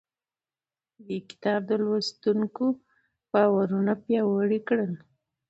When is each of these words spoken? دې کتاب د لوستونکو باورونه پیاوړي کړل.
دې 1.05 1.17
کتاب 1.29 1.59
د 1.69 1.71
لوستونکو 1.85 2.65
باورونه 3.31 3.93
پیاوړي 4.03 4.59
کړل. 4.67 4.91